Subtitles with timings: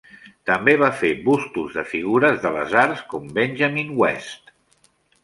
[0.49, 4.51] També va fer bustos de figures de les arts com Benjamin West.